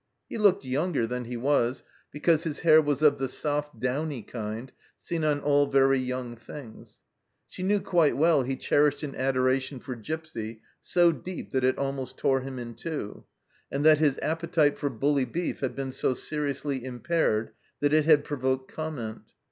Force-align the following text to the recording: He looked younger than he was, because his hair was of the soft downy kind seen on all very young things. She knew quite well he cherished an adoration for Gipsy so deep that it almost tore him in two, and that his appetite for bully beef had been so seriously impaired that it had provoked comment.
He 0.27 0.39
looked 0.39 0.65
younger 0.65 1.05
than 1.05 1.25
he 1.25 1.37
was, 1.37 1.83
because 2.09 2.43
his 2.43 2.61
hair 2.61 2.81
was 2.81 3.03
of 3.03 3.19
the 3.19 3.27
soft 3.27 3.79
downy 3.79 4.23
kind 4.23 4.71
seen 4.97 5.23
on 5.23 5.39
all 5.41 5.67
very 5.67 5.99
young 5.99 6.35
things. 6.35 7.01
She 7.47 7.61
knew 7.61 7.79
quite 7.79 8.17
well 8.17 8.41
he 8.41 8.55
cherished 8.55 9.03
an 9.03 9.15
adoration 9.15 9.79
for 9.79 9.93
Gipsy 9.95 10.61
so 10.81 11.11
deep 11.11 11.51
that 11.51 11.63
it 11.63 11.77
almost 11.77 12.17
tore 12.17 12.41
him 12.41 12.57
in 12.57 12.73
two, 12.73 13.25
and 13.71 13.85
that 13.85 13.99
his 13.99 14.17
appetite 14.23 14.75
for 14.75 14.89
bully 14.89 15.25
beef 15.25 15.59
had 15.59 15.75
been 15.75 15.91
so 15.91 16.15
seriously 16.15 16.83
impaired 16.83 17.51
that 17.79 17.93
it 17.93 18.05
had 18.05 18.23
provoked 18.23 18.71
comment. 18.73 19.33